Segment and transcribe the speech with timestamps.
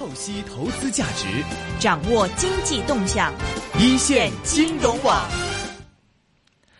[0.00, 1.26] 透析投资价值，
[1.78, 3.30] 掌握经济动向，
[3.78, 5.28] 一线金融网。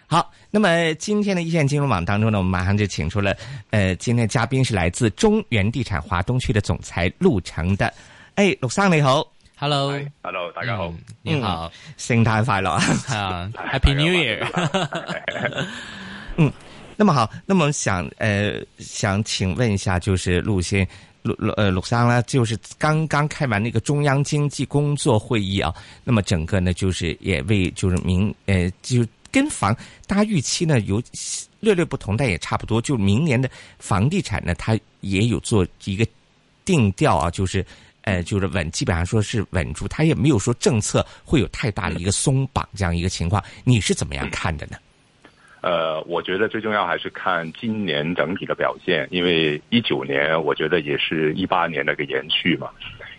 [0.06, 3.36] 好，那么今天的一线金融网当中呢，我们马上就请出了，
[3.72, 7.92] 呃，今天嘉宾是来自中原地产华东区的总裁陆成的。
[8.36, 9.22] 哎，陆生你好
[9.58, 10.90] ，Hello，Hello，大家好，
[11.20, 15.66] 你好，圣诞快樂啊， Happy New Year。
[16.36, 16.50] 嗯，
[16.96, 20.88] 那麼好，那麼想，呃，想請問一下，就是陸先，
[21.22, 25.74] 鲁鲁，呃，鲁桑呢，就是刚刚开完那个中央经济工作会议啊，
[26.04, 29.06] 那么整个呢，就是也为就是明，呃，就。
[29.32, 29.72] 跟房
[30.08, 31.00] 大家预期呢有
[31.60, 32.82] 略略不同，但也差不多。
[32.82, 36.04] 就明年的房地产呢，它也有做一个
[36.64, 37.64] 定调啊，就是，
[38.02, 43.40] 呃，就是稳，基本上说是稳住，它也没有说政策会有太大的一个松绑这样一个情况。
[43.62, 44.76] 你是怎么样看的呢？
[45.60, 52.70] 呃，我觉得最重要还是看今年整体的表现，因为一九年我觉得也是一八年的一個延续嘛。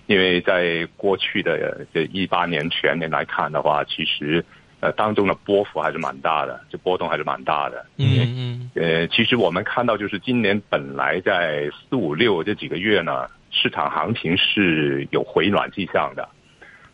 [0.07, 4.43] 因为在过去的这一八年全年来看的话，其实。
[4.83, 7.85] 呃，当中的波幅还是蛮大的，就波动还是蛮大的。
[7.97, 8.71] 嗯嗯。
[8.73, 16.27] 呃，其实我们看到，就是今年本来在四五六这几个月呢，市场行情是有回暖迹象的。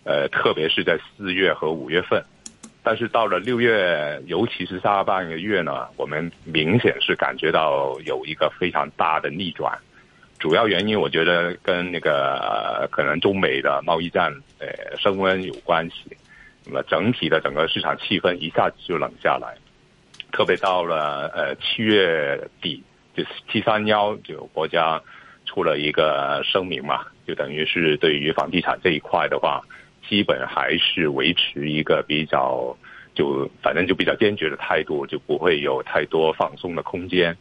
[0.03, 2.22] 呃，特别是在四月和五月份，
[2.88, 9.78] 但是到了六月，尤其是下半个月呢，我们明显是感觉到有一个非常大的逆转。
[10.40, 12.38] 主要原因，我觉得跟那个、
[12.80, 16.16] 呃、可能中美的贸易战呃升温有关系。
[16.66, 19.58] 那么整体的整个市场气氛一下子就冷下来，
[20.32, 22.82] 特别到了呃七月底，
[23.14, 25.02] 就是七三幺就国家
[25.46, 29.62] 出了一个声明嘛，就等于是对于房地产这一块的话，
[30.08, 32.75] 基本还是维持一个比较
[33.13, 37.36] 就反正就比较坚决的态度，就不会有太多放松的空间。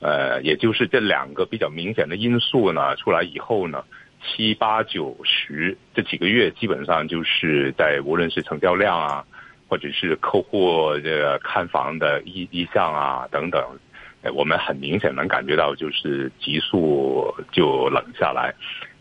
[0.00, 3.84] 呃，也就是这两个比较明显的因素呢出来以后呢。
[4.28, 9.24] 七八九十这几个月，基本上就是在无论是成交量啊，
[9.68, 13.62] 或者是客户这个看房的意意向啊等等，
[14.34, 18.54] 我们很明显能感觉到就是急速就冷下来。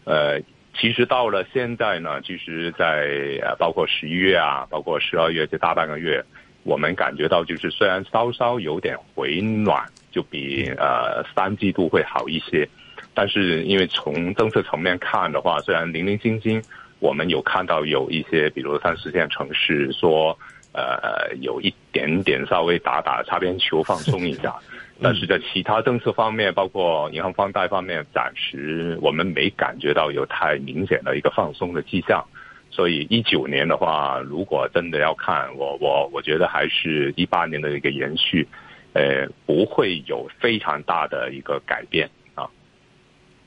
[0.04, 0.40] 呃，
[0.78, 6.24] 其实到了现在呢，其实在呃包括十一月啊，包括十二月这大半个月，
[6.64, 12.68] 我们感觉到就是虽然稍稍有点回暖，就比呃三季度会好一些。
[13.14, 16.62] 但是，因为从政策层面看的话，虽然零零星星，
[17.00, 20.38] 我们有看到有一些，比如三四线城市说，
[20.74, 24.54] 呃，有一点点稍微打打擦边球，放松一下。
[25.02, 32.26] 但是在其他政策方面，包括银行放贷方面，暂时我们没感觉到有太明显的一个放松的迹象。
[32.72, 38.48] 所以一九年的话，如果真的要看，我我我觉得还是一八年的一个延续，
[38.94, 42.10] 呃，不会有非常大的一个改变。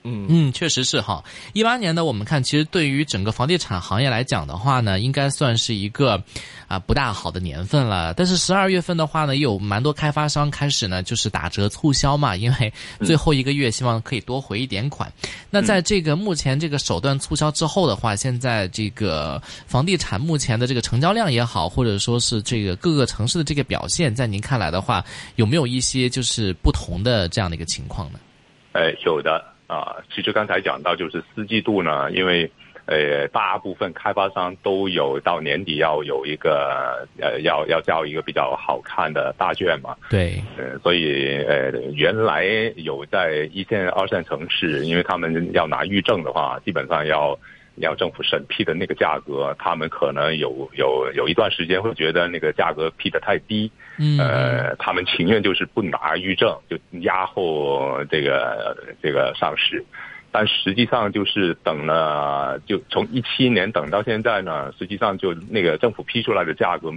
[0.05, 1.23] 嗯嗯，确实是哈。
[1.53, 6.23] 一八年呢，我们看其实对于整个房地产行业来讲的话呢，应该算是一个
[6.67, 8.15] 啊不大好的年份了。
[8.15, 15.13] 但是十二月份的话呢，有蛮多开发商开始呢，就是打折促销嘛，因为最后一个月希望可以多回一点款。
[15.51, 25.05] 那在这个目前这个手段促销之后的话，现在这个房地产目前的这个成交量也好，或者说是这个各个城市的这个表现，在您看来的话，
[25.37, 28.19] 有没有一些就是不同的这样的一个情况呢？
[28.73, 29.43] 哎，有的。
[29.69, 32.51] 啊，其实刚才讲到就是四季度呢，因为，
[32.87, 39.95] 呃，大部分开发商都有到年底要有一个，呃，要要交一个比较好看的大卷嘛。
[40.11, 40.43] 对。
[40.57, 42.45] 呃，所以，呃，原来
[42.77, 47.39] 有在一线、二线城市，因为他们要拿预证的话，基本上要。
[47.81, 59.85] 要政府审批的那个价格，他们可能有有有一段时间会觉得那个价格批得太低，嗯，呃，他们情愿就是不拿预证，就压后这个这个上市，
[60.31, 66.93] 但实际上就是等了，就从一七年等到现在呢，实际上就那个政府批出来的价格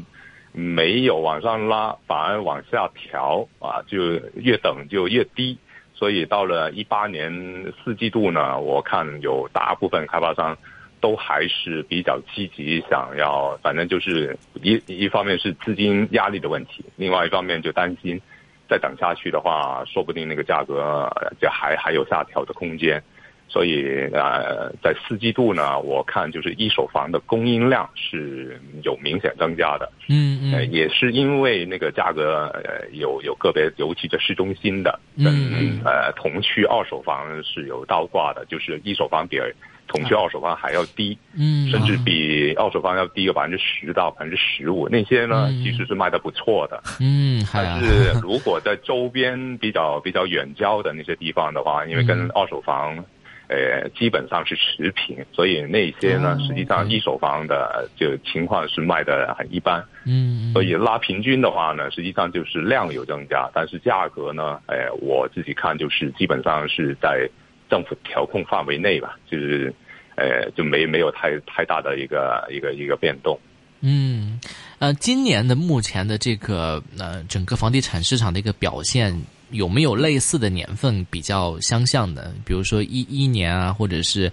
[0.53, 5.57] 没有往上拉，反而往下调啊，就越等就越低。
[6.01, 7.31] 所以到了一八年
[7.83, 10.57] 四季度呢，我看有大部分开发商
[10.99, 18.19] 都还是比较积极，想要反正就是一一方面是资金压力的问题，另外一方面就担心
[18.67, 21.07] 再等下去的话，说不定那个价格
[21.39, 22.99] 就还还有下调的空间。
[23.51, 29.91] 所以，呃，在四季度呢，我看就是一手房的供应量是有明显增加的。
[30.07, 39.37] 嗯嗯、呃，也是因为那个价格，呃，有有个别，尤其在市中心的，嗯嗯，呃，同区二手房是有倒挂的，就是一手房比
[39.85, 46.81] 同区二手房还要低，嗯，甚至比二手房要低个百分之十到百分之十五，那些呢，嗯、其实是卖的不错的。
[47.01, 53.03] 嗯，但是如果在周边比较比较远郊的那些地方的话，因为跟二手房。
[53.51, 59.83] 呃，基本上是持平，所以那些呢，实际上一手房的就情况是卖的很一般。
[60.05, 67.29] 嗯，所以拉平均的话呢，实际上就是量有增加，但是价格呢，呃，我自己看就是基本上是在
[67.69, 69.73] 政府调控范围内吧，就是
[70.15, 73.37] 呃，就没没有太太大的一个一个一个变动。
[73.81, 74.39] 嗯，
[74.79, 79.13] 呃，今年的目前的这个呃整个房地产市场的一个表现。
[79.51, 82.31] 有没有类似的年份比较相像的？
[82.45, 84.31] 比如说一一年啊，或者是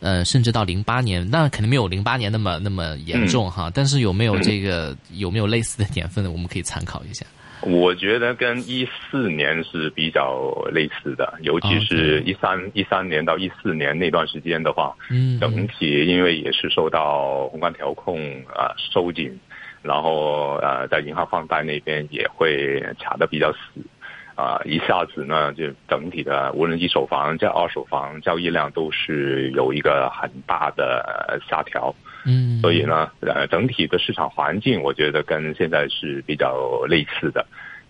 [0.00, 3.70] 呃，甚至到零八年，那肯定没有零八年那么那么严重哈。
[3.74, 7.24] 但是有没有这个有没有类似的年份，我们可以参考一下？
[7.64, 19.38] 我觉得跟一四年是比较类似的，尤其是一三一三年到一四年那段时间的话，嗯，整体因为也是受到宏观调控啊收紧，
[19.80, 23.58] 然后呃，在银行放贷那边也会卡的比较死。
[24.34, 31.94] 啊，一下子呢，就整体的无论一手房、在二手房交易量都是有一个很大的下调。
[32.24, 37.44] 嗯，所以呢，呃，整体的市场环境，我觉得跟现在是比较类似的。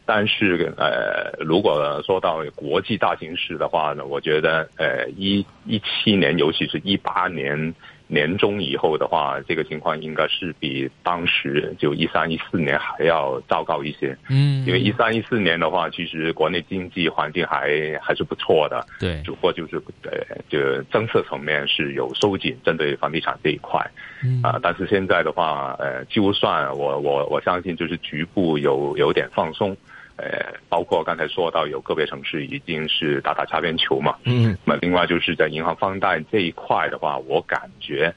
[0.04, 7.74] 但是，呃，如果说到国际大形势的话呢，我觉得，呃，一一七年，尤其是一八年。
[8.12, 14.14] 年中以后的话，这个情况应该是比当时就一三一四年还要糟糕一些。
[14.28, 18.86] 嗯，因为一三一四年的话，其实国内经济环境还还是不错的。
[19.00, 23.80] 对，只不过就是呃，就政策层面是有收紧，针对房地产这一块。
[24.22, 29.74] 嗯啊，但是现在的话，呃，就算我我我相信，就是局部有有点放松。
[30.16, 38.14] 呃，包括刚才说到有个别城市已经是打打擦边球嘛，嗯，那么另外就是在银行放贷这一块的话，我感觉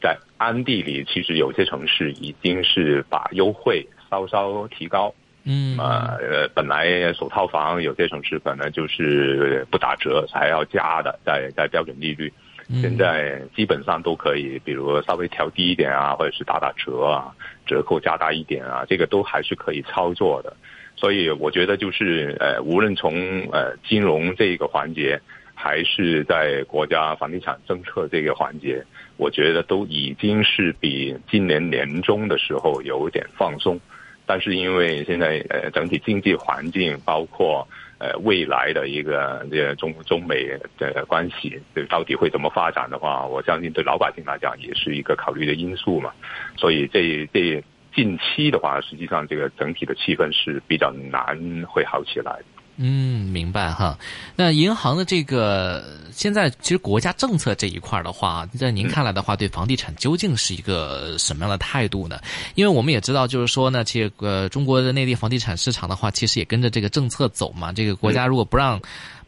[0.00, 5.12] 在安地里其实有些城市已经是把优惠稍稍提高，
[5.44, 12.32] 嗯，呃，本来首套房有些城市可能就是不打折，还要加的，在在标准利率，
[12.80, 17.34] 现在基本上都可以，比如稍微调低一点啊，或者是打打折啊，
[17.66, 20.56] 折扣加大一点啊，这个都还是可以操作的。
[20.94, 23.12] 所以我觉得就是呃，无论从
[23.50, 25.20] 呃金融这一个环节，
[25.52, 28.84] 还是在国家房地产政策这个环节，
[29.16, 33.80] 我觉得都已经是比今年年中的时候有点放松。
[34.24, 37.66] 但是因为现在呃整体经济环境，包括
[37.98, 40.46] 呃未来的一个这中中美
[40.78, 46.12] 的关系，到底会怎么发展的话，我相信对老百姓来讲也是一个考虑的因素嘛。
[46.56, 47.60] 所以这这。
[47.94, 51.36] 近期的话，实际上这个整体的气氛是比较难
[51.68, 52.34] 会好起来。
[52.76, 53.98] 嗯，明白哈。
[54.34, 62.18] 那银行的这个现在其实国家政策这一块的话，在您看来的话，对房地产究竟是一个什么样的态度呢？
[62.54, 67.72] 因为我们也知道，就是说呢，这个中国的内地房地产市场的话，其实也跟着这个政策走嘛。
[67.72, 68.80] 这个国家如果不让。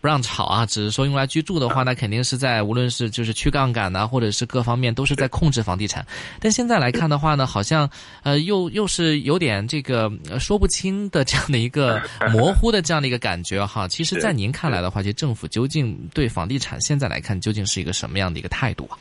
[0.04, 6.06] 不让炒啊，只是说用来居住的话，那肯定是在无论是就是去杠杆呐，或者是各方面都是在控制房地产。
[6.38, 7.88] 但现在来看的话呢，好像
[8.22, 13.88] 呃又又是有点这个说不清的这样的一个 模糊的这样的一个感觉哈。
[13.88, 18.98] 其实，在您看来的话，其实政府究竟对房地产现在来看究竟是一个什么样的一个态度啊？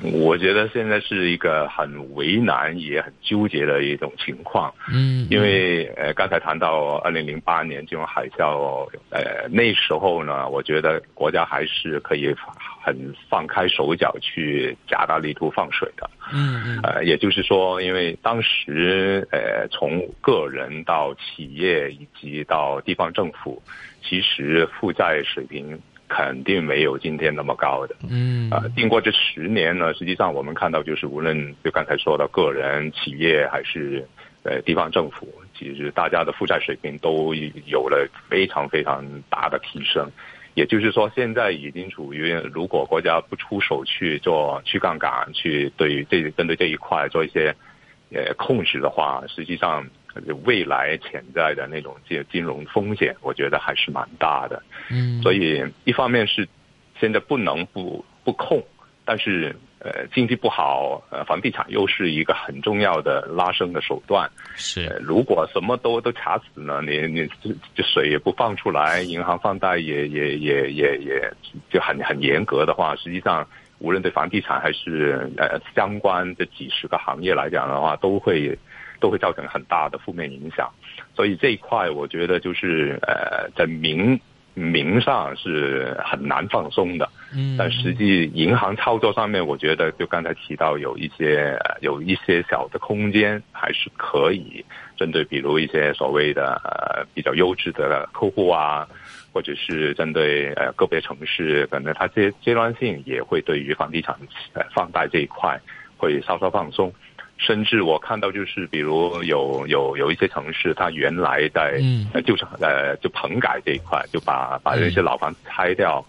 [0.00, 4.72] 我觉得现在是一个很为难也很纠结的一种情况。
[4.92, 12.34] 嗯，因为呃，刚才谈到二零零八年金融海啸，呃，那时候呢，我觉得国家还是可以
[12.82, 16.08] 很放开手脚去加大力度放水的。
[16.32, 16.80] 嗯嗯。
[16.82, 23.62] 呃，也就是说，因为当时呃，从个人到企业以及到地方政府，
[24.02, 25.78] 其实负债水平。
[26.14, 34.06] 肯定没有今天那么高的，嗯啊，经过这十年呢，实际上我们看到，就是无论就刚才说的个人、企业还是
[34.42, 35.26] 呃地方政府，
[35.56, 37.32] 其实大家的负债水平都
[37.66, 40.10] 有了非常非常大的提升。
[40.52, 47.54] 也就是说，现在已经处于如果国家不出手去做去杠杆，去对于这针对这一块做一些
[48.12, 49.86] 呃控制的话，实际上。
[50.44, 54.62] 未来潜在的那种金金融风险，我觉得还是蛮大的。
[54.90, 56.48] 嗯，所以一方面是
[57.00, 58.62] 现在不能不不控，
[59.04, 64.30] 但是呃经济不好，呃房地产又是一个很重要的拉升的手段。
[64.54, 67.28] 是，如果什么都都卡死呢，你你
[67.74, 71.32] 这水也不放出来，银行放贷也也也也也
[71.70, 73.46] 就很很严格的话，实际上
[73.78, 78.58] 无论对房地产还是呃相关的几十个行业来讲的话，都会。
[79.02, 80.70] 都会造成很大的负面影响，
[81.16, 84.18] 所以这一块我觉得就是呃，在名
[84.54, 94.64] 名上是很难放松的，嗯，但实际银行操作上面，我觉得就刚才提到有一些有一些小的空间还是可以
[94.96, 98.86] 针对，比如一些所谓的呃比较优质的客户啊，
[99.32, 104.14] 或者是针对呃个别城市，可能它阶阶段性也会对于房地产
[104.52, 105.58] 呃放贷这一块
[105.96, 106.92] 会稍稍放松。
[107.44, 111.80] 甚至我看到就是，比如有有有一些城市，它原来在
[112.14, 116.04] 呃旧城呃就棚改这一块，就把把那些老房子拆掉，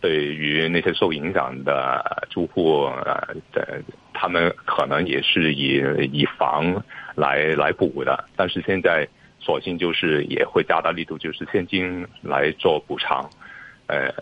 [0.00, 3.82] 对于那些受影响的住户呃的，
[4.14, 5.82] 他们可能也是以
[6.12, 6.82] 以房
[7.14, 9.06] 来来补的，但是现在
[9.38, 13.28] 索性就是也会加大力度，就是现金来做补偿，
[13.86, 14.12] 呃。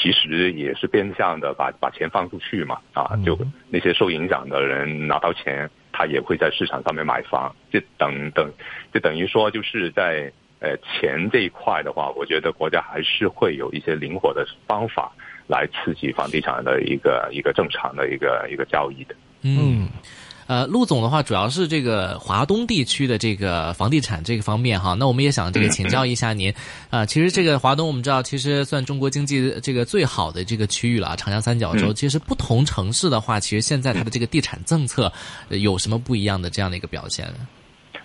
[0.00, 3.36] 其实也是变相的把把钱放出去嘛，啊，就
[3.68, 8.48] 那些受影响的人拿到钱，他也会在市场上面买房，就等等，
[8.94, 15.10] 就等于说就是在呃钱这一块的话，我觉得国家还是会有一些灵活的方法
[15.48, 19.88] 来刺激房地产的一个一个正常的一个一个交易的，嗯。
[20.48, 26.52] 呃，陆总的话主要是这个华东地区的这个房地产这个方面哈，那我们也想这个请教一下您，
[26.88, 31.92] 啊，其实这个华东我们知道，其实算中国经济这个最好的这个区域了，长江三角洲。
[31.92, 35.12] 其实不同城市的话，其实现在它的这个地产政策
[35.50, 37.30] 有什么不一样的这样的一个表现？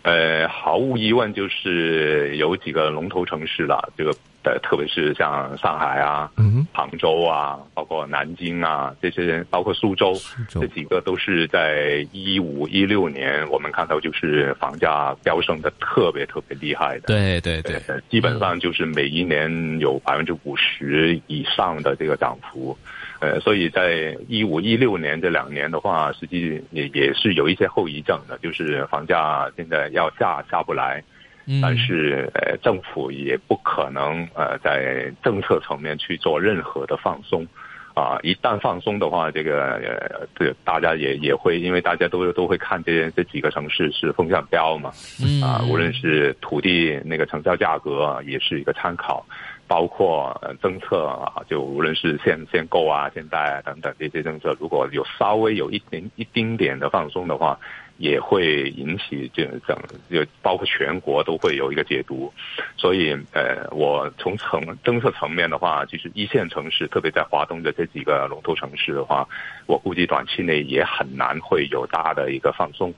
[0.02, 4.14] 呃，毫无疑问就是有几个龙头城市了，这个。
[4.44, 6.30] 的，特别是像上海啊、
[6.72, 10.14] 杭州啊，包括南京啊，这些包括苏州，
[10.48, 17.08] 这几个都是在一五一六年，我们看到就是房价飙升的特别特别厉害的。
[17.08, 22.78] 对对对，基本上就是每一年有百分之五十以上的这个涨幅。
[23.20, 31.02] 呃，所以在一五一六年这两年的话，实际也也是有一些后遗症的，就是房价现在要下下不来。
[31.62, 37.46] 但是，呃，政府也不可能呃在政策层面去做任何的放松，
[37.94, 44.90] 啊，一旦放松的话，这个呃，对大家也也会，因为大家都都会看这这几个城市是风向标嘛，
[45.44, 49.26] 啊，无论是土地那个成交价格也是一个参考，
[49.68, 57.60] 包括政策啊，就无论是限限购啊、限贷啊等等这些政策，如果有稍微有一点一丁点的放松的话。
[57.98, 59.78] 也会引起这整
[60.10, 62.34] 就包括全国都会有一个解读，
[62.76, 69.28] 所以呃，我从层政策层面的话，其实一线城市，特别在华东的这几个龙头城市的话，
[69.68, 72.94] 我估计短期内也很难会有大的一个放松，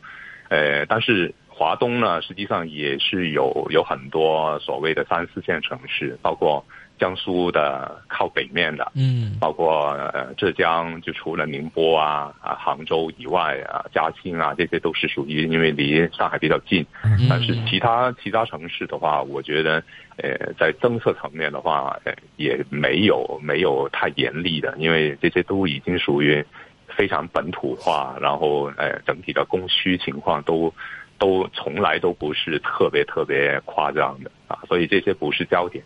[0.50, 6.66] 呃，但是华东呢，实际上也是有有很多所谓的三四线城市，包括。
[6.98, 16.86] 江苏的靠北面的，嗯，包括呃浙江，就除了宁波啊啊杭州以外啊，嘉兴啊，这些都是属于因为离上海比较近，
[17.30, 19.84] 但是其他其他城市的话，我觉得
[20.18, 26.46] 呃在政策层面的话，呃也没有没有太严厉的，因为这些都已经属于
[26.88, 30.74] 非常本土化，然后呃整体的供需情况都
[31.18, 35.84] 都从来都不是特别特别夸张的啊，所以这些不是焦点。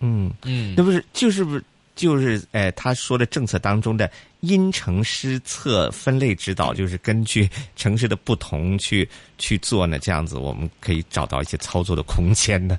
[0.00, 1.60] 嗯嗯，那不是就是不
[1.94, 4.08] 就是哎，他说的政策当中的
[4.40, 12.78] 因城施策分类指导，就是根据城市的不同去 去做呢，这样子我们可以找到一些操作的空间的。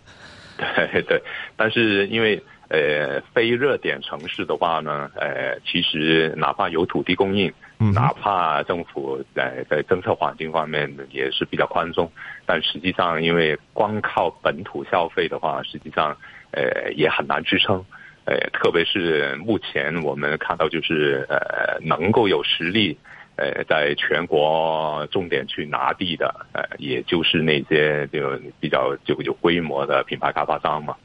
[0.57, 1.21] 对对，
[1.57, 7.51] 但是因为呃非热点城市的话呢，呃其实哪怕有土地供应，
[7.93, 12.09] 哪怕政府在在政策环境方面也是比较宽松，
[12.45, 16.15] 但实际上因为光靠本土消费的话，实际上。
[16.51, 17.85] 呃，也很难支撑，
[18.25, 22.97] 呃，特别是目前我们看到，就是呃，能够有实力，
[23.35, 30.95] 呃，在全国重点去拿地的，呃，也就是那些就比较就有规模的品牌开发商嘛，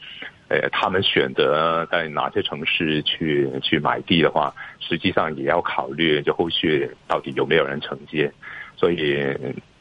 [0.48, 8.32] 呃，他们选择在哪些城市去去买地的话，实际上也要考虑就后续到底有没有人承接，
[8.76, 9.36] 所以。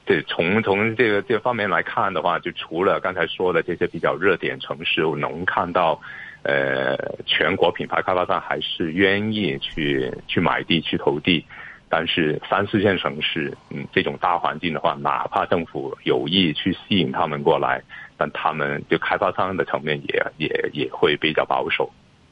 [0.06, 5.98] 对，从从这个这方面来看的话，就除了刚才说的这些比较热点城市，能看到，
[6.44, 11.46] 呃，全国品牌开发商还是愿意去去买地去投地，
[11.88, 17.82] 但是三四线城市，嗯，这种大环境的话，哪怕政府有意去吸引他们过来，
[18.18, 21.90] 但他们就开发商的层面也也也会比较保守。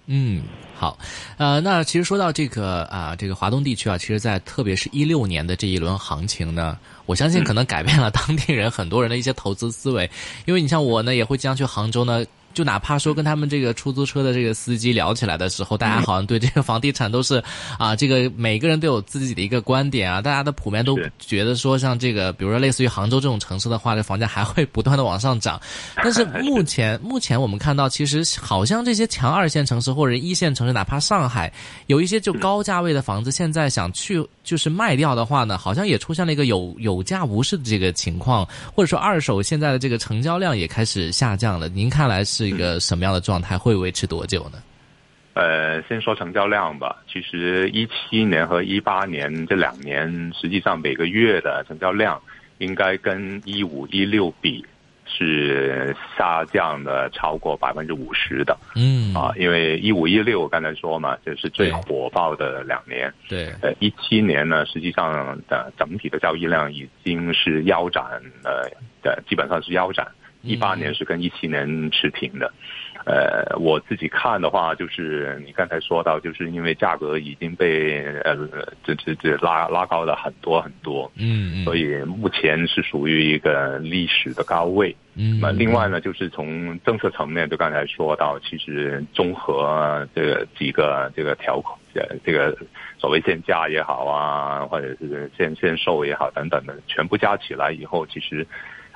[0.07, 0.41] 嗯，
[0.75, 0.97] 好，
[1.37, 10.09] 呃，那其实说到这个啊，这个华东地区啊，其实，在特别是一六年的这一轮行情呢，我相信可能改变了当地人很多人的一些投资思维，
[10.45, 12.25] 因为你像我呢，也会经常去杭州呢。
[12.53, 17.43] 就哪怕说跟他们这个出租车的这个司机聊起来的时候，大家好像对这个房地产都是
[17.77, 25.59] 啊，这个每个人都有自己的一个观点啊，大家的普遍都觉得说，像这个，比如说类似于杭州这种城市的话，这房价还会不断的往上涨。
[25.97, 31.51] 但是目前目前我们看到，其实好像这些强二线城市或者一线城市，哪怕上海
[31.87, 41.69] 有一些就高价位的房子，现在想去就是卖掉的话呢，好像也出现了一个有有价无市的这个情况，或者说二手现在的这个成交量也开始下降了。
[41.69, 42.40] 您看来是？
[42.41, 43.55] 是一个什么样的状态？
[43.55, 44.57] 会维持多久呢？
[45.35, 46.97] 呃，先说成交量吧。
[47.07, 52.19] 其实一七年和一八年这两年，实际上每个月的成交量
[52.57, 54.65] 应该跟一五一六比
[55.05, 58.57] 是下降的超过百分之五十的。
[58.75, 63.13] 嗯啊，因为一五一六刚才说嘛，就是最火爆的两年。
[63.29, 68.03] 对，呃，一七年呢，实际上的整体的交易量已经是腰斩
[68.43, 68.67] 了，
[69.03, 70.05] 的基本上是腰斩。
[70.41, 72.51] 一八年是跟一七年持平的。
[73.03, 78.37] 呃，我自己看的话，就是你刚才说到，就是因为价格已经被呃
[78.83, 84.95] 这这这拉拉高了很多很多，嗯嗯，所以目前是属于一个历史的高位。
[85.15, 92.55] 嗯，那另外呢，就是从政策层面，就刚才说到，其实综合这个几个这个调控，呃，这个
[92.99, 98.45] 所谓限价也好啊，或者是限限售也好等等的，全部加起来以后，其实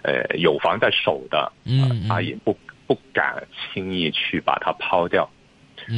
[0.06, 2.56] 呃有房在手的，嗯，他也不。
[2.88, 3.44] 不敢
[3.74, 5.28] 轻易去把它抛掉，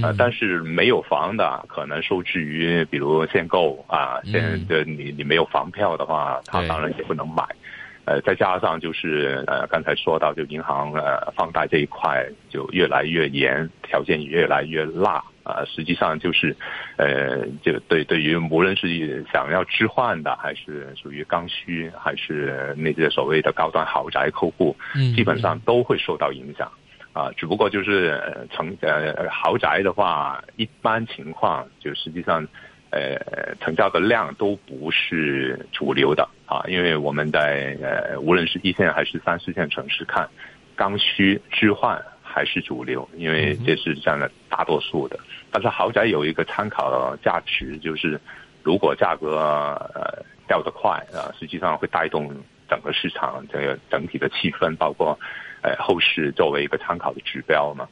[0.02, 7.44] 呃，但是没有房的，可能受制于比如限购啊，现的你你没有房票的话，他当然也不能买，
[8.06, 16.54] 呃，再加上就是呃刚才说到就银行呃放贷这一块就越来越严，条件也越来越辣啊，实际上就是
[16.98, 24.76] 呃就对对于无论是想要置换的，还是属于刚需，还是那些所谓的高端豪宅客户，
[25.16, 26.70] 基本上都会受到影响。
[27.14, 32.46] 啊，只不过就是成呃豪宅的话，一般情况就实际上，
[32.92, 40.30] 呃成交的量都不是主流的啊，因为我们在呃无论是一线还是三四线城市看，
[40.76, 42.00] 刚需置换
[42.38, 45.20] 还是主流，因为这是占了大多数的。
[45.52, 48.20] 但是豪宅有一个参考价值，就是
[48.62, 49.38] 如果价格
[49.96, 52.30] 呃掉得快啊，实际上会带动
[52.70, 55.18] 整个市场这个整体的气氛，包括。
[55.64, 57.90] 呃，后市作为一个参考的指标嘛，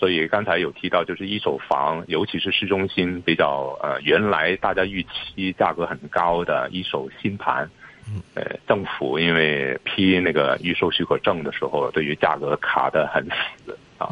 [0.00, 7.68] 所以刚才有提到，就是一手房，尤其是市中心比较呃，原来大家预期价格很高的一手新盘，
[8.34, 14.08] 呃，政府因为批那个预售许可证的时候，对于价格卡得很死啊，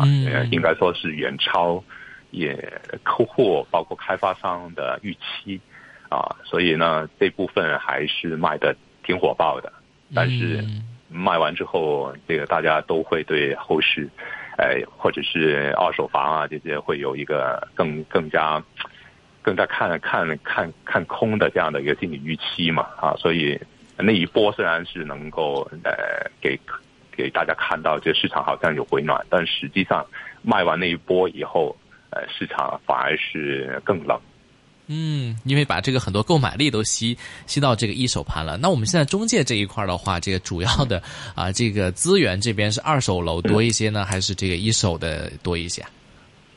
[0.51, 1.83] 应该说是远超
[2.31, 2.57] 也
[3.03, 5.61] 客户包括开发商的预期
[6.09, 9.73] 啊，所以呢，这部分还是卖的挺火爆的，
[10.15, 10.65] 但是。
[11.13, 14.09] 卖完之后，这个大家都会对后市，
[14.57, 18.63] 呃，或者是二手房啊这些会有一个更更加
[19.43, 23.61] 更加看看看看空的这样的一个心理预期嘛啊，所以
[24.01, 25.93] 那一波虽然是能够呃
[26.41, 26.59] 给
[27.11, 30.07] 给大家看到这市场好像有回暖，但实际上
[30.43, 31.77] 卖完那一波以后，
[32.11, 34.19] 呃，市场反而是更冷。
[34.93, 38.57] 嗯，因为把这个很多购买力都吸吸到这个一手盘了。
[38.57, 41.01] 那我们现在中介这一块的话，这个主要的
[41.37, 45.85] 啊，这个资源这边是二手楼多一些呢，还是这个一手的多一些？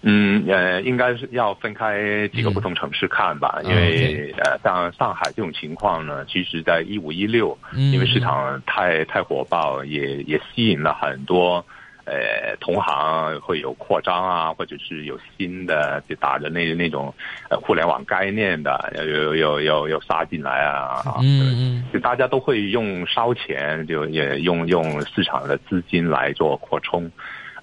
[0.04, 3.60] 嗯，呃，应该是要分开几个不同城市看吧。
[3.64, 11.66] 因为呃，像上海这种情况呢，其实在一五一六，因为市场太太火爆，也也吸引了很多。
[12.06, 17.14] 呃，同行会有扩张啊，或者是有新的就打着那那种
[17.50, 27.10] 呃互联网概念的，有有有有杀进来啊，嗯嗯，就大家都会用烧钱，就也用用市场的资金来做扩充，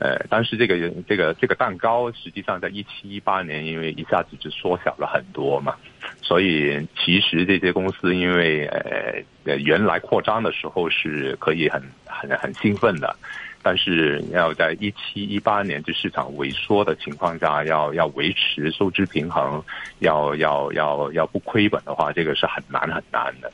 [0.01, 5.77] 呃，但是这个这个这个蛋糕实际上在一七一八年，因为一下子就缩小了很多嘛，
[6.23, 13.15] 所以其实这些公司因为呃原来扩张的时候是可以很很很兴奋的。
[13.63, 19.63] 但是要在一七一八年这市场萎缩的情况下，要要维持收支平衡，
[19.99, 23.53] 要要要要不亏本的话，这个是很难很难的。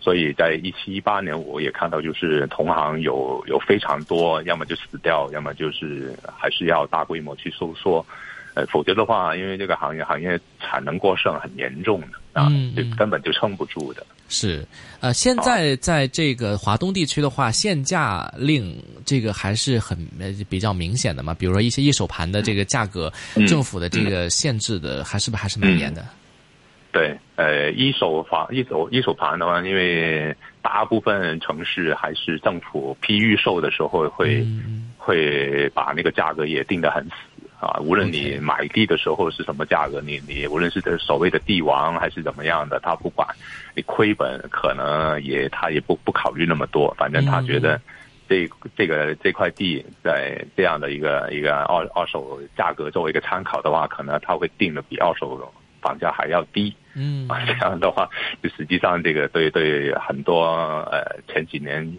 [0.00, 8.04] 所以在一七一八年，我也看到就是同行有有非常多，要么就死掉，要么就是还是要大规模去收缩。
[8.58, 14.04] 呃，否则的话，因为这个行业行业产能过剩很严重的啊，就根本就撑不住的。
[14.28, 14.66] 是，
[15.00, 19.96] 呃，现在在这个华东地区的话，限价令这个还是很
[20.48, 21.32] 比较明显的嘛。
[21.32, 23.12] 比如说一些一手盘的这个价格，
[23.46, 26.04] 政府的这个限制的还是不还是蛮严的。
[26.90, 34.44] 对，呃，一手房一手一手盘的话，因为大部分城市还是政府批预售的时候会
[34.96, 37.12] 会把那个价格也定得很死。
[37.60, 43.26] 啊，无论你买地的时候是什么价格，你你无论是所谓的地王还是怎么样的，他不管
[43.74, 47.80] 你亏本，可能也他也不不考虑那么多，反正他觉得
[48.28, 56.72] 这这个这块地在这样的一个一个二二手价格作为一个参考的话，可能他会定的比二手房价还要低。
[56.94, 58.08] 嗯， 啊，这样的话，
[58.40, 60.44] 就实际上这个对对很多
[60.92, 61.96] 呃前几年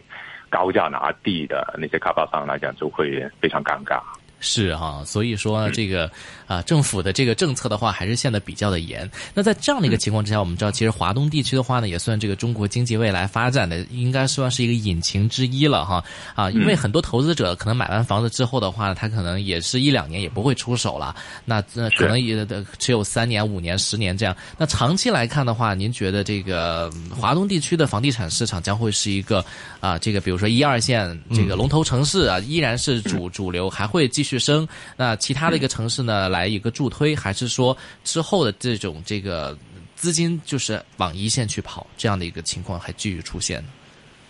[0.49, 3.99] 高价拿地的那些开发商来讲，就会非常尴尬。
[4.39, 6.09] 是哈，所以说这个
[6.47, 9.09] 啊，政府的这个政策的话，还是限的比较的严。
[9.33, 16.01] 那在这样的一个情况之下，我们知道，其实华东地区的话呢，也算这个中国经济未来发展的，应该算是一个引擎之一了哈。
[16.35, 22.47] 啊，因为很多投资者可能买完房子之后的话，他可能也是一两年也不会出手了，那那可能也
[22.77, 24.33] 只有三年、五年、十年这样。
[24.57, 29.43] 那长期来看的话，您觉得这个华东地区的房地产市场将会是一个
[29.81, 34.28] 啊，这个比如说一二线这个龙头城市啊，依然是主主流，还会继续。
[34.29, 39.57] 去升，那其他的一个城市呢，来一个助推，还是说之后的这种这个
[39.95, 43.63] 资金就是往一线去跑，这样的一个情况还继续出现？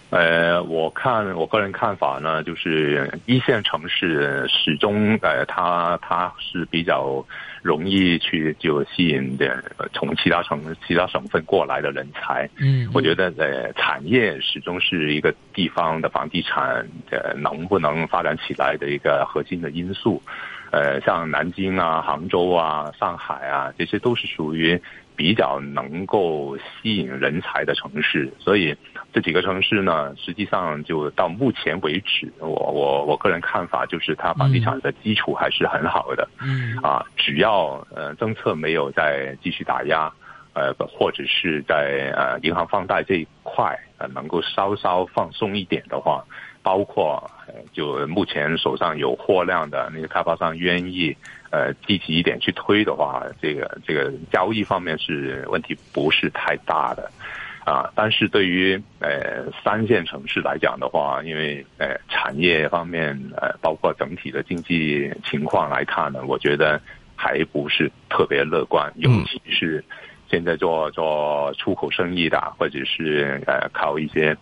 [0.09, 7.23] 呃，我看我个人看法呢，就是一线城市始终呃，它它是比较
[7.61, 12.49] 容易去就吸引的从其他城其他省份过来的人才。
[12.57, 20.19] 嗯，我觉得呃，产业始终是一个地方的房地产呃能不能发展起来的一个核心的因素。
[20.71, 24.79] 呃，像南京啊、杭州啊、上海啊，这些都是属于
[25.15, 28.75] 比较能够吸引人才的城市，所以
[29.11, 36.27] 这几个城市呢，实际上就到目前为止，我我我个人看法就是，它房地产的基础还是很好的。
[36.41, 36.77] 嗯。
[36.83, 40.11] 啊，只要呃政策没有再继续打压，
[40.53, 46.23] 呃，或者是在呃银行放贷这一块呃能够稍稍放松一点的话。
[46.61, 47.31] 包括
[47.71, 51.15] 就目前手上有货量的那个开发商愿意
[51.51, 57.09] 呃积极一点去推的话，这个这个交易方面是问题不是太大的
[57.69, 57.91] 啊。
[57.95, 66.81] 但是对于呃三线城市来讲的话，因为呃产业方面呃包括整体的经济情况来看呢，我觉得
[67.15, 69.83] 还不是特别乐观，尤其是
[70.29, 74.35] 现在做做出口生意的，或者是呃靠一些。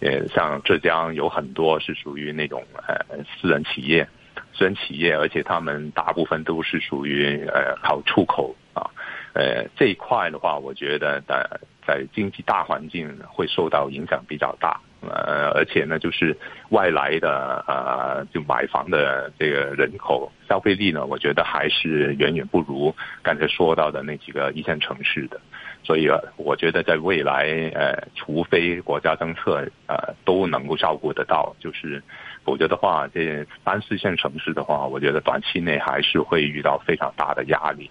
[0.00, 2.94] 呃，像浙江有很多是属于那种呃
[3.24, 4.06] 私人企业，
[4.52, 8.84] 私人企业，而且他们大部分都是属于呃靠出口啊，
[9.32, 11.48] 呃这一块的话，我觉得在
[11.86, 16.36] 在经济大环境会受到影响比较大，呃，而且呢，就是
[16.70, 25.40] 外来的呃就买房的这个人口消费力呢，我觉得还是远远不如刚才说到的那几个一线城市的。
[25.86, 27.44] 所以，我觉得在未来，
[27.74, 32.02] 呃，除非国家政策呃都能够照顾得到，就是，
[32.42, 37.90] 否则的话，这三四线城市的话，我觉得短期内还是会遇到非常大的压力。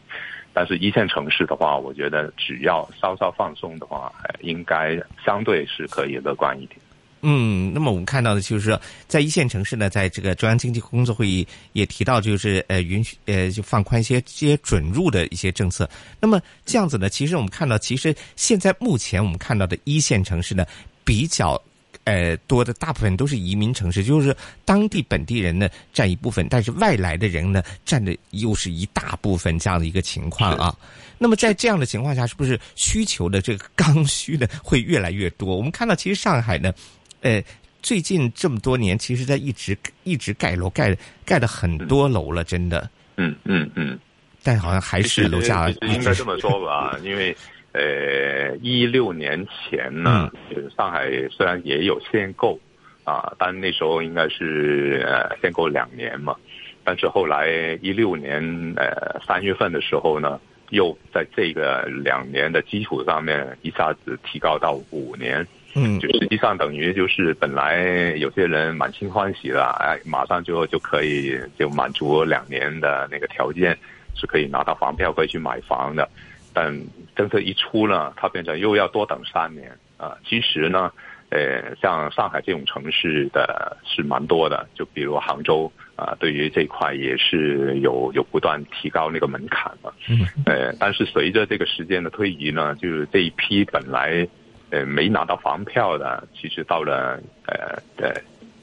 [0.53, 6.79] 但是，一线城市的话，我觉得只要稍稍放松的话，应该相对是可以乐观一点。
[7.25, 15.89] 嗯，那么我们看到的就是说，在一线城市呢，在这个中央经济工作会议也提到，就是呃允许呃就放宽一些这些准入的一些政策。
[16.19, 20.65] 那么这样子呢，其实我们看到，其实现在目前我们看到的一线城市呢，
[21.05, 21.59] 比较
[22.05, 24.35] 呃多的大部分都是移民城市，就是
[24.65, 30.75] 当地本地人呢占一部分，但是外来的人呢占的又是一大部分这样的一个情况啊。
[31.17, 35.55] 那么在这样的情况下，是不是需求的这个刚需呢会越来越多？
[35.55, 36.73] 我们看到，其实上海呢。
[37.21, 37.41] 呃，
[37.81, 40.93] 最近这么多年，其实在一直一直盖楼，盖
[41.25, 42.89] 盖了很多楼了，真的。
[43.15, 43.97] 嗯嗯嗯。
[44.45, 47.33] 但好像还是楼价应该这么说吧， 因为
[47.73, 50.31] 呃，一六年前呢，
[50.77, 52.59] 上海虽然也有限购
[53.03, 56.35] 啊，但那时候应该是呃限购两年嘛，
[56.83, 58.41] 但是后来一六年
[58.75, 65.45] 呃三月份的时候呢，又在这个两年的基础上面一下子提高到五年。
[65.75, 73.75] 嗯，就实际上等于就是本来有些人满心欢喜了，哎，马上就就可以就满足两年的那个条件，
[74.13, 76.07] 是可以拿到房票可以去买房的。
[76.53, 76.79] 但
[77.15, 80.17] 政策一出呢，它变成又要多等三年啊。
[80.25, 80.91] 其实呢，
[81.29, 89.91] 呃，像上海这种城市的是蛮多的，就比如杭州啊，对于这一块也是有有不断提高那个门槛嘛。
[90.09, 94.27] 嗯，呃，但是随着这个时间的推移呢，就是这一批本来。
[94.69, 98.11] 呃，没拿到房票的，其实到了呃呃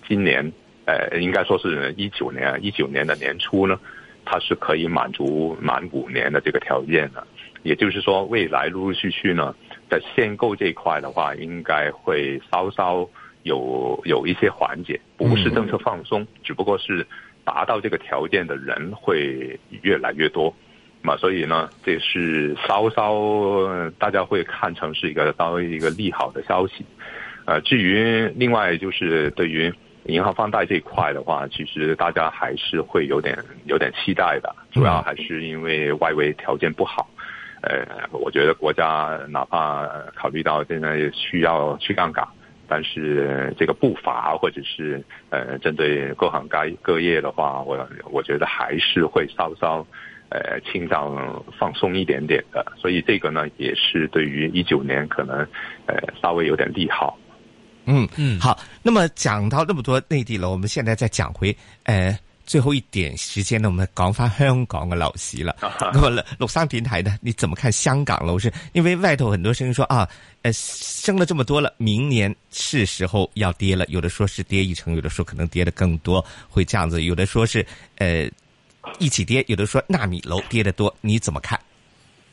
[0.09, 0.50] 今年，
[0.85, 3.79] 呃应该说是一九年，一九年的年初呢，
[4.24, 7.24] 它是可以满足满五年的这个条件的。
[7.62, 9.55] 也就是说，未来陆陆续续呢，
[9.88, 13.09] 在限购这一块的话，应该会稍稍
[13.42, 17.07] 有有一些缓解，不是政策放松，只不过是
[17.44, 20.55] 达到这个条件的人会越来越多。
[21.03, 26.85] 嘛，所以呢，这是稍稍大家会看成是一个稍微一个利好的消息。
[27.46, 29.73] 呃，至于另外就是对于
[30.05, 37.09] 银行放贷这一块的话，其实大家还是会有点有点期待的，主要还是因为外围条件不好。
[37.62, 42.27] 呃，我觉得国家哪怕考虑到现在需要去杠杆，
[42.66, 49.87] 但是这个步伐或者是呃针对各行各各业的话，我我觉得还是会稍稍
[50.31, 55.46] 呃倾向放松一点点的，所以这个呢也是对于一九年可能
[55.87, 57.18] 呃稍微有点利好。
[57.85, 58.59] 嗯嗯，好。
[58.83, 62.18] 那么讲到那么多内地了，我们现在再讲回呃。
[62.51, 65.55] 最后一点时间呢，我们讲翻香港嘅樓市啦。
[65.61, 67.17] 咁啊，陸生點睇呢？
[67.21, 68.53] 你怎么看香港楼市？
[68.73, 70.09] 因为外头很多声音说啊，
[70.43, 73.87] 呃，升了这么多了，明年是时候要跌了。
[73.87, 77.05] 有的说是跌一成，有的说可能跌得更多，会这样子。
[77.05, 77.65] 有的说是
[77.99, 78.29] 呃
[78.99, 81.57] 一起跌，有的说纳米楼跌得多，你怎么看？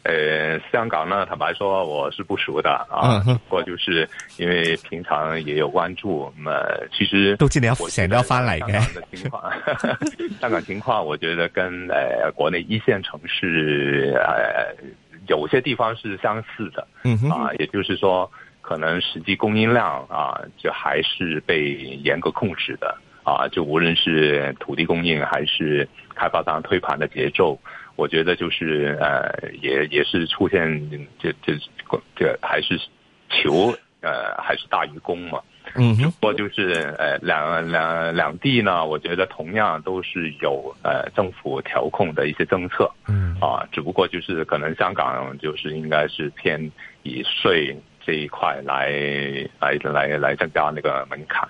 [0.07, 14.73] 呃，香港呢，坦白说我是不熟的啊，不过就是因为平常也有关注，那麼其实都知你要想要翻嚟嘅香港的情況， 香港情况我觉得跟呃國內一线城市呃
[15.27, 27.59] 有些地方是相似的，嗯哼，啊，也就是说可能实际供应量啊就还是被严格控制的啊，就无论是土地供应还是开发商推盘的节奏。
[27.97, 31.53] 我觉得就是呃，也也是出现这这
[32.15, 32.79] 这还是
[33.29, 35.41] 求呃还是大于供嘛。
[35.75, 42.89] 嗯，不过就是呃两两两地呢，我觉得同样都是有呃政府调控的一些政策。
[43.09, 46.71] 嗯啊，只不过就是可能香港就是应该是偏
[47.03, 48.89] 以税这一块来
[49.59, 51.45] 来来来增加那個門檻。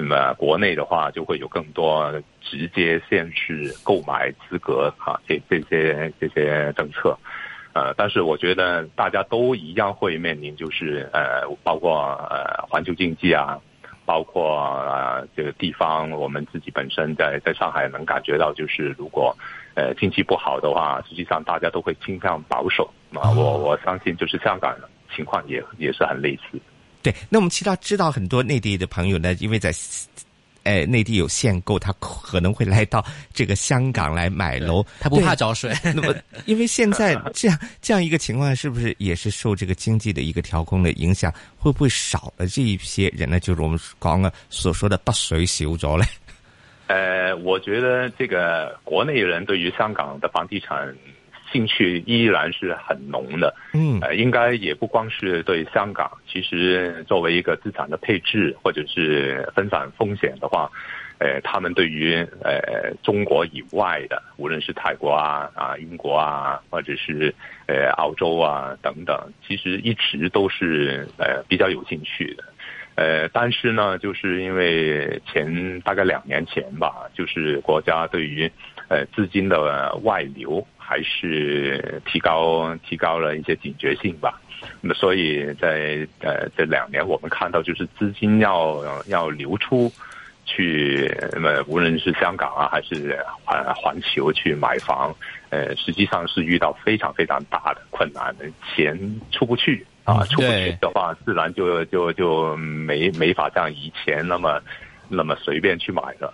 [0.00, 2.08] 那么国内的话就会有更多
[2.40, 7.18] 直接限制购买资格啊，这这些这些政策，
[7.72, 13.58] 呃，但是我觉得大家都一样会面临，就是呃，包括呃环球经济啊，
[14.06, 19.36] 包括啊这个地方，我们自己本身在在上海能感觉到，就是如果
[19.74, 23.32] 呃经济不好的话，实际上大家都会倾向保守啊。
[23.32, 24.76] 我我相信就是香港
[25.12, 26.60] 情况也也是很类似。
[27.10, 35.74] 對，那我们其他知道很多内地的朋友呢，因为在，誒內地有限购，他可能会来到这个香港来买楼，他不怕找水。
[35.94, 41.32] 那么，因为现在这样这样一个情况，是不是也是受这个经济的一个调控的影响？
[41.56, 43.40] 会不会少了这一些人呢？
[43.40, 46.04] 就是我们刚刚所说的北水少咗嘞？
[46.88, 50.94] 呃，我觉得这个国内人对于香港的房地產。
[51.52, 60.70] 興趣依然是很浓的，嗯，呃，应该也不光是对香港，其实作为一个资产的配置或者是分散风险的话，
[61.18, 67.34] 呃，他们对于呃中国以外的，无论是泰国啊、啊英国啊，或者是
[67.66, 72.44] 呃澳洲啊等等，其实一直都是呃比较有兴趣的，
[72.96, 78.50] 呃，但是呢，就是因为前大概两年前吧，就是国家对于
[78.88, 80.66] 呃资金的外流。
[80.88, 84.40] 還是提高提高了一些警觉性吧，
[84.80, 89.92] 那麼所以在呃这两年，我们看到就是资金要要流出
[90.46, 95.14] 去，那么无论是香港啊，还是环环球去买房，
[95.50, 98.34] 呃，实际上是遇到非常非常大的困难，
[98.74, 104.58] 钱出不去啊，出不去的话，自然就就就没没法像以前那么
[105.10, 106.32] 那么随便去买了。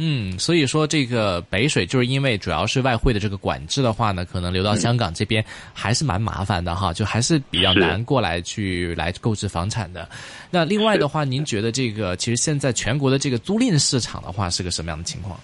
[0.00, 10.08] 嗯，所以说这个北水就是因为主要是外汇的这个管制的话呢，可能流到香港这边还是蛮麻烦的哈，就还是比较难过来去来购置房产的。
[10.50, 15.38] 那另外的话，您觉得这个其实现在全国的这个租赁市场的话是个什么样的情况？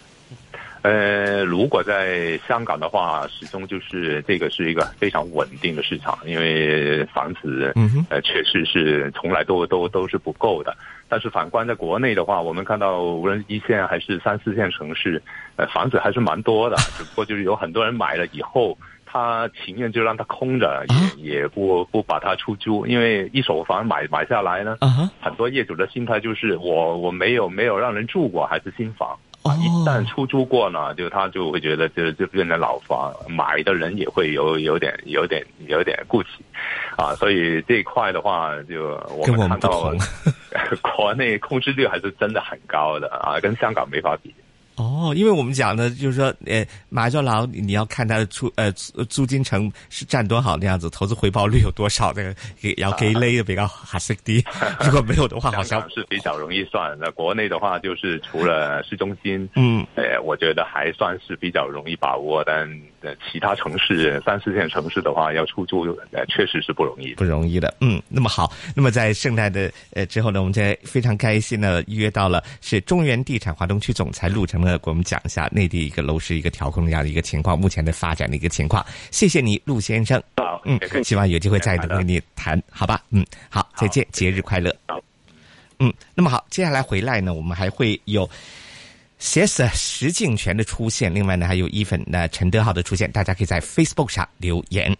[0.82, 7.72] 呃，如果在香港的话，始终就是这个是一个非常稳定的市场，因为房子
[8.10, 10.76] 呃确实是从来都都都是不够的。
[11.14, 15.22] 但是反观在国内的话，我们看到无论一线还是三四线城市，
[15.54, 16.74] 呃，房子还是蛮多的。
[16.98, 20.84] 只不过就是有很多人买了以后，他情愿就让它空着，
[21.16, 24.76] 也也不不把它出租，因为一手房买买下来呢，
[25.20, 29.16] 很多业主的心态就是我我没有没有让人住过，还是新房。
[29.60, 36.28] 一旦出租过呢，就他就会觉得就就变成老房，买的人也会有有点有点有点顾忌，
[36.96, 39.92] 啊，所以这一块的话，就我们看到
[40.76, 44.34] 國內空置率还是真的很高的啊，跟香港没法比。
[44.76, 54.44] 哦，因为我们讲的，就是说，呃，买咗楼，你要看它的出，呃，租金成是占多少那样子，投资回报率有多少，那个给要给勒的比较合適啲。
[54.84, 56.98] 如果没有的话，好像是比较容易算。
[57.00, 62.68] 那国内的话，就是除了市中心，嗯，呃，我觉得还算是比较容易把握，但
[63.30, 67.72] 其他城市三四线城市的话，要出租，呃，确实是不容易，不容易的。
[67.80, 74.64] 嗯，那么好，那么在圣诞的，呃，之后呢，我们在非常开心的约到了是中原地产华东区总裁陆成。
[74.64, 78.82] 給我们讲一下内地一个楼市一个调控这样的一个情况，目前的发展的一个情况。
[79.10, 80.22] 谢谢你，陆先生。
[80.36, 83.02] 好，嗯，希望有机会再跟你谈，好吧？
[83.10, 84.74] 嗯，好，再见，节日快乐。
[85.80, 88.28] 嗯，那么好，接下来回来呢，我们还会有
[89.24, 94.94] CS 石敬全的出现，另外呢还有伊粉的陈德浩的出现，大家可以在 Facebook 上留言。